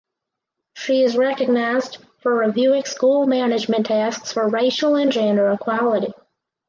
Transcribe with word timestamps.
She 0.73 1.03
is 1.03 1.15
recognized 1.15 1.99
for 2.23 2.33
reviewing 2.33 2.85
school 2.85 3.27
management 3.27 3.85
tasks 3.85 4.33
for 4.33 4.47
racial 4.49 4.95
and 4.95 5.11
gender 5.11 5.51
equality. 5.51 6.11